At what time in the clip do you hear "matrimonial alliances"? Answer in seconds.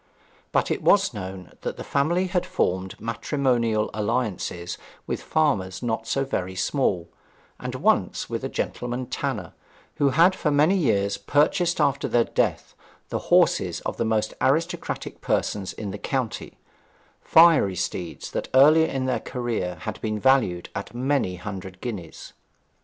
2.99-4.79